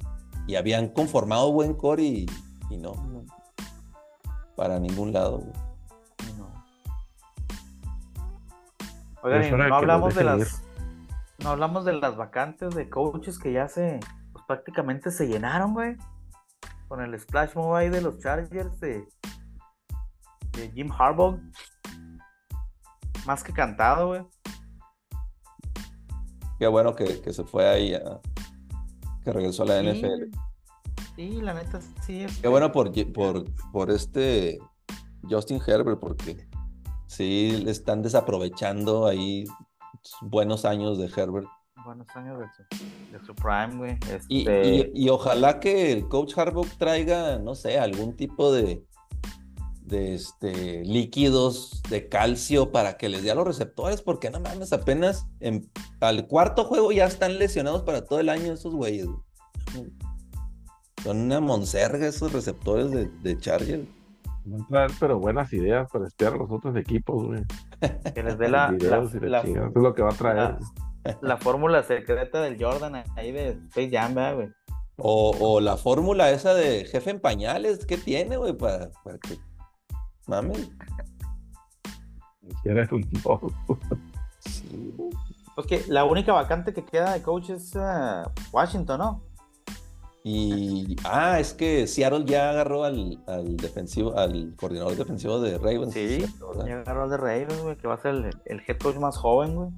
[0.46, 2.26] y habían conformado buen core y,
[2.70, 3.24] y no, no,
[4.56, 5.38] Para ningún lado.
[5.38, 5.52] güey.
[6.38, 6.64] No.
[9.22, 10.62] Oigan, Es y hora de no hablamos de las.
[11.38, 14.00] No hablamos de las vacantes de coaches que ya se.
[14.32, 15.96] Pues prácticamente se llenaron, güey.
[16.92, 19.08] Con el splash ahí de los Chargers de.
[20.52, 21.40] De Jim Harbaugh.
[23.24, 24.26] Más que cantado, güey.
[26.58, 28.20] Qué bueno que, que se fue ahí, a-
[29.24, 30.38] que regresó a la Sí, NFL.
[31.16, 32.26] Sí, la neta, sí.
[32.42, 34.58] Qué bueno por, por, por este
[35.22, 36.46] Justin Herbert, porque
[37.06, 39.44] sí le están desaprovechando ahí
[40.20, 41.48] buenos años de Herbert.
[41.84, 43.98] Buenos años de su, de su prime, güey.
[44.28, 48.84] Y, Este, y- y ojalá que el coach Harbaugh traiga, no sé, algún tipo de,
[49.84, 54.72] de este, líquidos de calcio para que les dé a los receptores, porque no mames,
[54.72, 55.68] apenas en,
[56.00, 59.06] al cuarto juego ya están lesionados para todo el año esos güeyes.
[61.02, 63.84] Son una monserga esos receptores de, de Charger.
[64.44, 67.42] Van a traer, pero buenas ideas para espiar a los otros equipos, güey.
[68.14, 69.40] Que les dé la, la.
[69.40, 70.56] Eso es lo que va a traer.
[71.04, 74.48] La- la fórmula secreta del Jordan ahí de Space Jam, ¿verdad, güey.
[74.96, 78.52] O, o la fórmula esa de jefe en pañales, ¿qué tiene, güey?
[78.52, 79.38] Para, para que.
[80.26, 80.70] Mames.
[82.62, 83.40] Quieres un dos.
[84.40, 84.94] Sí.
[85.54, 89.22] Pues que la única vacante que queda de coach es ah, Washington, ¿no?
[90.24, 90.96] Y.
[91.04, 95.92] Ah, es que Seattle ya agarró al, al defensivo, al coordinador defensivo de Ravens.
[95.94, 96.66] Sí, ¿cierto, verdad?
[96.66, 99.16] Ya agarró al de Ravens, güey, que va a ser el, el head coach más
[99.16, 99.70] joven, güey.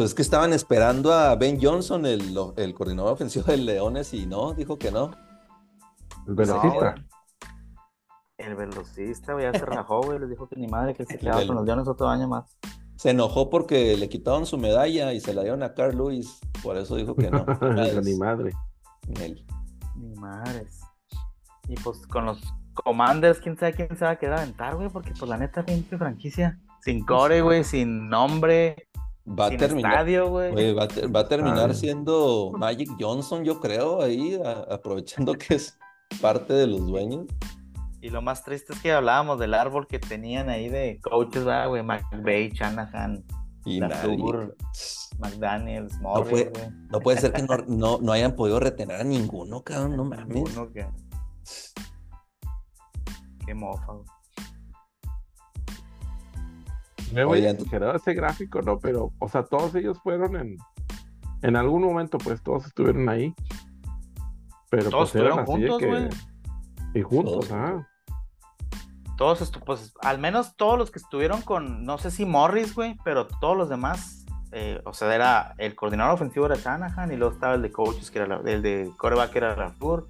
[0.00, 4.24] Pues es que estaban esperando a Ben Johnson, el, el coordinador ofensivo de Leones, y
[4.24, 5.10] no, dijo que no.
[6.26, 6.94] El velocista.
[8.38, 10.18] El velocista, güey, ya se rajó, güey.
[10.20, 12.56] Les dijo que ni madre que se quedaba con los Leones otro año más.
[12.96, 16.40] Se enojó porque le quitaron su medalla y se la dieron a Carl Lewis.
[16.62, 17.44] Por eso dijo que no.
[18.02, 18.52] Ni madre.
[19.20, 19.44] Él.
[19.96, 20.80] Ni madres.
[21.68, 22.40] Y pues con los
[22.72, 25.62] Commanders, quién sabe quién se va a quedar a aventar, güey, porque pues la neta,
[25.62, 26.58] pinche franquicia.
[26.80, 28.88] Sin core, güey, sin nombre,
[29.38, 29.92] Va a terminar.
[29.92, 35.34] estadio, va, a ter- va a terminar siendo Magic Johnson, yo creo, ahí, a- aprovechando
[35.34, 35.78] que es
[36.20, 37.26] parte de los dueños.
[38.00, 41.68] Y lo más triste es que hablábamos del árbol que tenían ahí de coaches, ¿verdad,
[41.68, 43.22] güey, McVay, Shanahan,
[43.66, 43.78] Y.
[45.18, 46.70] McDaniels, Morris, puede- güey.
[46.90, 50.28] No puede ser que no, no, no hayan podido retener a ninguno, cabrón, no mames.
[50.28, 50.86] Ninguno que...
[53.46, 54.04] Qué mofa, güey.
[57.12, 60.56] Me voy Oye, a exagerar ese gráfico, no, pero, o sea, todos ellos fueron en,
[61.42, 63.34] en algún momento, pues todos estuvieron ahí.
[64.70, 66.10] Pero Todos pues eran estuvieron juntos,
[66.92, 66.98] que.
[66.98, 67.52] Y juntos, Todos.
[67.52, 67.86] ah.
[69.16, 73.26] Todos, pues, al menos todos los que estuvieron con, no sé si Morris, güey, pero
[73.26, 77.54] todos los demás, eh, o sea, era el coordinador ofensivo era Shanahan y luego estaba
[77.54, 80.08] el de coaches, que era la- el de coreback que era Lafleur,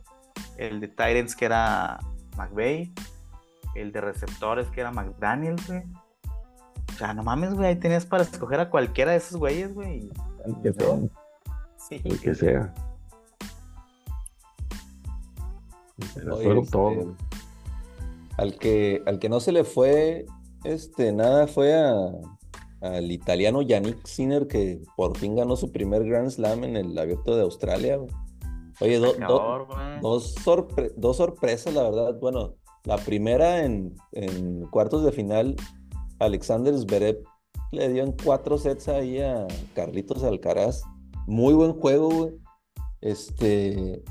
[0.58, 1.98] el de Titans que era
[2.36, 2.92] McVay,
[3.74, 5.82] el de receptores que era McDaniels, güey.
[7.00, 10.10] O sea, no mames, güey, ahí tenías para escoger a cualquiera de esos güeyes, güey.
[10.62, 10.98] que sea.
[11.88, 11.98] Sí.
[12.04, 12.74] El que sea.
[16.14, 17.06] Pero Oye, fueron este, todos.
[18.36, 20.26] Al que, al que no se le fue
[20.64, 21.94] este, nada fue a,
[22.82, 27.34] al italiano Yannick Sinner, que por fin ganó su primer Grand Slam en el Abierto
[27.34, 27.96] de Australia.
[27.96, 28.10] güey.
[28.82, 29.66] Oye, do- do-
[30.02, 32.18] dos, sorpre- dos sorpresas, la verdad.
[32.20, 35.56] Bueno, la primera en, en cuartos de final,
[36.20, 37.22] Alexander Zverev
[37.72, 40.82] le dio en cuatro sets ahí a Carlitos Alcaraz.
[41.26, 42.32] Muy buen juego, güey.
[43.00, 44.02] Este,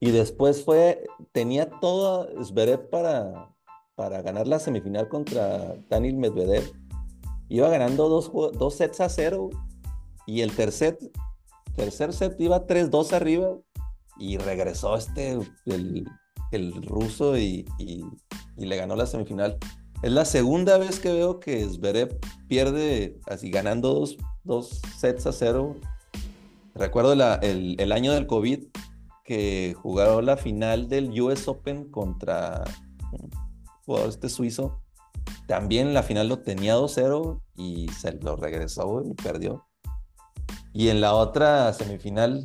[0.00, 3.54] y después fue, tenía todo Zverev para,
[3.94, 6.72] para ganar la semifinal contra Daniel Medvedev.
[7.48, 9.50] Iba ganando dos, dos sets a cero.
[10.26, 10.98] Y el tercer,
[11.76, 13.56] tercer set iba 3-2 arriba.
[14.18, 16.06] Y regresó este, el,
[16.52, 18.04] el ruso, y- y
[18.56, 19.58] le ganó la semifinal.
[20.04, 25.32] Es la segunda vez que veo que Zverev pierde así ganando dos, dos sets a
[25.32, 25.76] cero.
[26.74, 28.66] Recuerdo el, el año del COVID
[29.24, 32.64] que jugaron la final del US Open contra
[33.86, 34.82] jugador este suizo.
[35.48, 39.64] También la final lo tenía 2-0 y se lo regresó y perdió.
[40.74, 42.44] Y en la otra semifinal,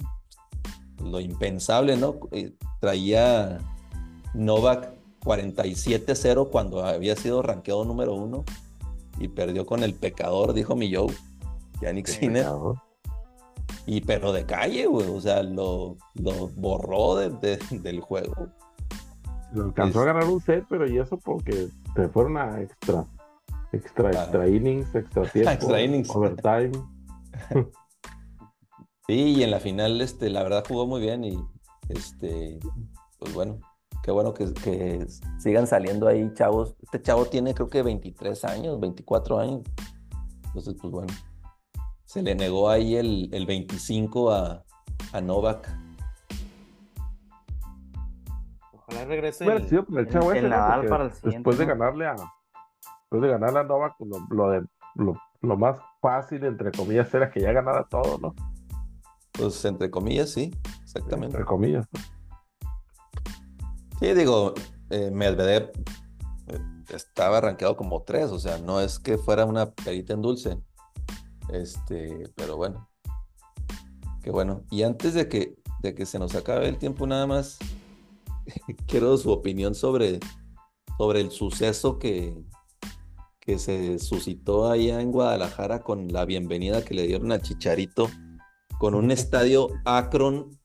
[1.04, 2.22] lo impensable, ¿no?
[2.32, 3.58] Eh, Traía
[4.34, 8.44] Novak 47-0 cuando había sido rankeado número uno
[9.20, 11.14] y perdió con el pecador, dijo mi Joe,
[11.82, 12.48] Yannick Sinner.
[13.86, 18.48] Y pero de calle, güey, o sea, lo, lo borró de- de- del juego.
[19.54, 23.06] Lo alcanzó a ganar un set, pero y eso porque se fueron a extra.
[23.72, 24.24] Extra, Ah.
[24.24, 25.52] extra innings, extra tiempo.
[25.52, 26.10] Extra innings.
[26.16, 26.72] Overtime.
[29.08, 31.36] Sí, y en la final, este, la verdad jugó muy bien y,
[31.90, 32.60] este,
[33.18, 33.60] pues bueno,
[34.10, 35.06] qué bueno que, que
[35.38, 36.76] sigan saliendo ahí chavos.
[36.82, 39.62] Este chavo tiene creo que 23 años, 24 años.
[40.48, 41.14] Entonces, pues bueno,
[42.06, 44.64] se le negó ahí el, el 25 a,
[45.14, 45.70] a Novak.
[48.74, 50.56] Ojalá regrese el, chavo el ese, ¿no?
[50.56, 51.38] Nadal Porque para el siguiente.
[51.38, 51.78] Después de ¿no?
[51.78, 52.16] ganarle a.
[52.16, 57.14] Después de ganarle a Novak, pues, lo, lo de, lo, lo más fácil, entre comillas,
[57.14, 58.34] era que ya ganara todo, ¿no?
[59.34, 60.52] Pues entre comillas, sí,
[60.84, 61.38] exactamente.
[61.38, 61.88] Entre comillas.
[64.00, 64.54] Sí, digo,
[64.92, 65.72] eh, Medvedev
[66.48, 66.60] eh,
[66.94, 70.58] estaba rankeado como tres, o sea, no es que fuera una perita en dulce.
[71.52, 72.88] Este, pero bueno.
[74.24, 74.64] Qué bueno.
[74.72, 77.58] Y antes de que, de que se nos acabe el tiempo, nada más
[78.88, 80.20] quiero su opinión sobre,
[80.98, 82.38] sobre el suceso que,
[83.40, 88.10] que se suscitó allá en Guadalajara con la bienvenida que le dieron a Chicharito,
[88.78, 90.58] con un estadio Akron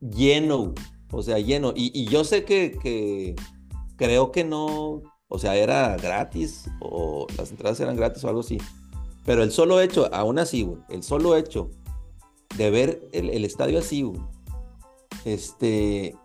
[0.00, 0.72] lleno,
[1.10, 1.72] o sea, lleno.
[1.74, 3.34] Y, y yo sé que, que
[3.96, 8.58] creo que no, o sea, era gratis o las entradas eran gratis o algo así.
[9.24, 11.70] Pero el solo hecho, aún así, el solo hecho
[12.56, 14.20] de ver el, estadio así, güey,
[15.24, 16.16] este,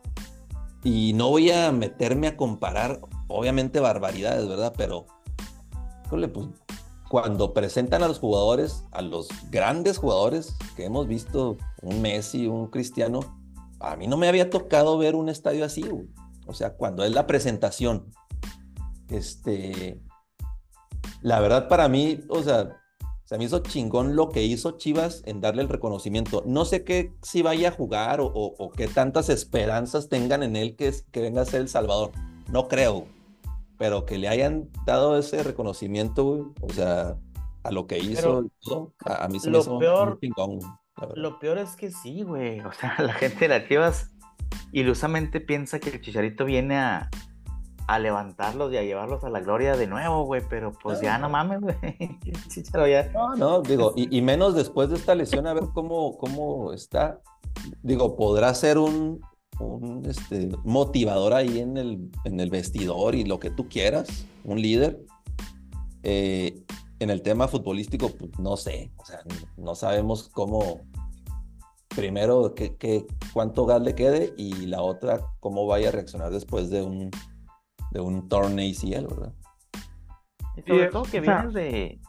[0.83, 4.73] y no voy a meterme a comparar, obviamente, barbaridades, ¿verdad?
[4.75, 5.05] Pero,
[6.05, 6.47] híjole, pues,
[7.09, 12.67] cuando presentan a los jugadores, a los grandes jugadores que hemos visto, un Messi, un
[12.67, 13.19] Cristiano,
[13.91, 16.07] a mí no me había tocado ver un estadio así, güey.
[16.47, 18.11] O sea, cuando es la presentación
[19.09, 20.01] este,
[21.21, 22.81] la verdad para mí, o sea,
[23.25, 26.43] se me hizo chingón lo que hizo Chivas en darle el reconocimiento.
[26.45, 30.75] No sé qué si vaya a jugar o, o, qué tantas esperanzas tengan en él
[30.75, 32.11] que, que venga a ser el Salvador.
[32.51, 33.07] No creo,
[33.77, 37.17] pero que le hayan dado ese reconocimiento, o sea,
[37.63, 38.45] a lo que hizo,
[39.05, 40.59] a, mí se me hizo peor, chingón.
[41.15, 42.61] Lo peor es que sí, güey.
[42.61, 44.11] O sea, la gente de las Chivas
[44.71, 47.09] ilusamente piensa que el Chicharito viene a,
[47.87, 51.29] a levantarlos y a llevarlos a la gloria de nuevo, güey, pero pues ya no
[51.29, 51.75] mames, güey.
[53.13, 57.19] No, no, digo, y, menos después de esta lesión, a ver cómo, cómo está.
[57.83, 59.21] Digo, podrá ser un,
[59.59, 64.61] un este, motivador ahí en el, en el vestidor y lo que tú quieras, un
[64.61, 64.99] líder.
[66.03, 66.63] Eh,
[66.99, 69.19] en el tema futbolístico, pues no sé, o sea,
[69.57, 70.81] no sabemos cómo,
[71.89, 76.81] primero, qué, cuánto gas le quede y la otra, cómo vaya a reaccionar después de
[76.81, 77.11] un
[77.91, 79.33] de un torn ACL, ¿verdad?
[80.57, 81.99] Y sobre todo que vienes de,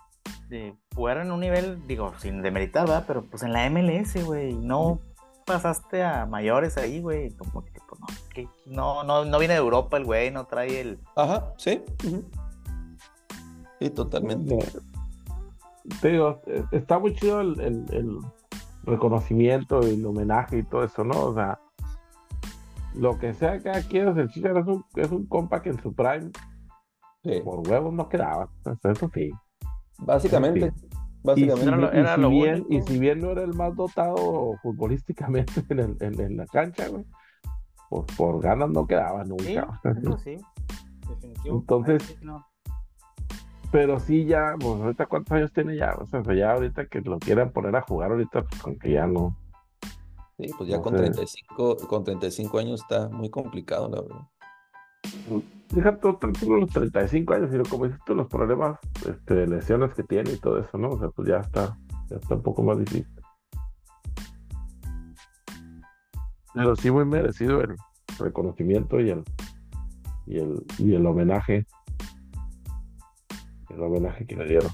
[0.48, 3.04] de jugar en un nivel, digo, sin demeritar, ¿verdad?
[3.06, 5.00] Pero pues en la MLS, güey, no
[5.44, 9.60] pasaste a mayores ahí, güey, como que pues, no, que no, no, no viene de
[9.60, 10.98] Europa el güey, no trae el...
[11.14, 11.82] Ajá, sí.
[13.80, 14.58] Sí, totalmente.
[16.00, 16.40] Te digo,
[16.72, 18.18] está muy chido el, el, el
[18.84, 21.26] reconocimiento y el homenaje y todo eso, ¿no?
[21.26, 21.60] O sea,
[22.94, 25.94] lo que sea que quiera el Chicharo es un, es un compa que en su
[25.94, 26.30] prime
[27.44, 28.48] por huevos no quedaba.
[28.84, 29.30] Eso sí.
[29.98, 30.72] Básicamente.
[31.22, 32.00] Básicamente.
[32.00, 36.36] Y, si, bien, y si bien no era el más dotado futbolísticamente en, el, en,
[36.36, 37.04] la cancha, güey,
[37.90, 39.80] pues por ganas no quedaba nunca.
[40.22, 40.36] Sí,
[41.44, 42.16] Entonces,
[43.70, 47.18] pero sí ya, pues ahorita cuántos años tiene ya, o sea, ya ahorita que lo
[47.18, 49.36] quieran poner a jugar ahorita, pues con que ya no,
[50.38, 55.42] Sí, pues ya con, 35, con 35 años está muy complicado, la verdad.
[55.70, 60.02] Deja todo tranquilo los 35 años, sino como dices tú, los problemas este, lesiones que
[60.02, 60.90] tiene y todo eso, ¿no?
[60.90, 61.78] O sea, pues ya está,
[62.10, 63.08] ya está un poco más difícil.
[66.52, 67.76] Pero sí muy merecido el
[68.18, 69.24] reconocimiento y el
[70.26, 71.66] y el, y el homenaje.
[73.70, 74.70] El homenaje que le dieron.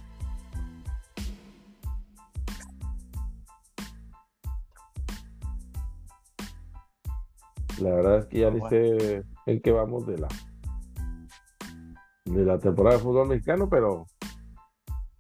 [7.81, 10.29] La verdad es que ya sé en qué vamos de la
[12.25, 14.07] de la temporada de fútbol mexicano, pero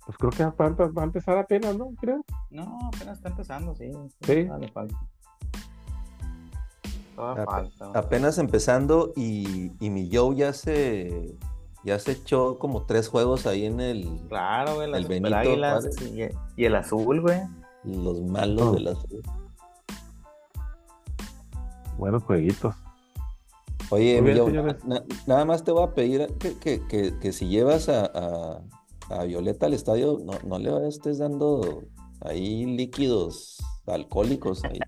[0.06, 1.90] pues creo que va, a empezar apenas, ¿no?
[2.00, 2.24] Creo.
[2.50, 3.90] No, apenas está empezando, sí.
[4.22, 4.48] Sí.
[7.94, 11.36] Apenas empezando y, y mi Joe ya se
[11.84, 14.20] ya se echó como tres juegos ahí en el.
[14.28, 16.22] Claro, güey, el Benito, Águilas y,
[16.56, 17.40] y, el azul, güey.
[17.84, 19.22] Los malos del azul
[22.02, 22.74] buenos jueguitos.
[23.90, 24.20] Oye,
[25.26, 28.60] nada más te voy a pedir que, si llevas a,
[29.26, 31.82] Violeta al estadio, no, no le estés dando
[32.20, 34.64] ahí líquidos alcohólicos.
[34.64, 34.78] Ahí.